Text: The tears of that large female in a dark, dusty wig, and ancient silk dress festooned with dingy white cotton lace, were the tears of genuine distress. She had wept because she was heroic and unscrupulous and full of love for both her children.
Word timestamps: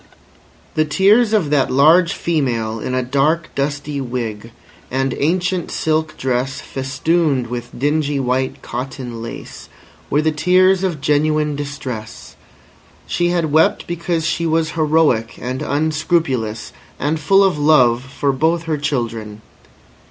The 0.73 0.83
tears 0.83 1.31
of 1.31 1.51
that 1.51 1.69
large 1.69 2.13
female 2.13 2.79
in 2.79 2.95
a 2.95 3.03
dark, 3.03 3.51
dusty 3.53 4.01
wig, 4.01 4.49
and 4.89 5.13
ancient 5.19 5.69
silk 5.69 6.17
dress 6.17 6.59
festooned 6.59 7.45
with 7.45 7.69
dingy 7.77 8.19
white 8.19 8.63
cotton 8.63 9.21
lace, 9.21 9.69
were 10.09 10.23
the 10.23 10.31
tears 10.31 10.83
of 10.83 11.01
genuine 11.01 11.55
distress. 11.55 12.35
She 13.05 13.27
had 13.27 13.51
wept 13.51 13.85
because 13.85 14.25
she 14.25 14.47
was 14.47 14.71
heroic 14.71 15.37
and 15.39 15.61
unscrupulous 15.61 16.73
and 16.97 17.19
full 17.19 17.43
of 17.43 17.59
love 17.59 18.03
for 18.03 18.31
both 18.31 18.63
her 18.63 18.79
children. 18.79 19.43